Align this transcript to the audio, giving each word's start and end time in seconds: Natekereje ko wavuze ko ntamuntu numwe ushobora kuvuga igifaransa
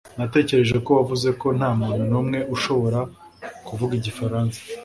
Natekereje 0.17 0.75
ko 0.85 0.89
wavuze 0.97 1.29
ko 1.41 1.47
ntamuntu 1.57 2.03
numwe 2.11 2.39
ushobora 2.55 2.99
kuvuga 3.67 3.93
igifaransa 3.99 4.59